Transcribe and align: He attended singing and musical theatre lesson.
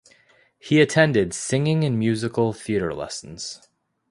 He 0.57 0.81
attended 0.81 1.31
singing 1.31 1.83
and 1.83 1.99
musical 1.99 2.53
theatre 2.53 2.91
lesson. 2.91 3.37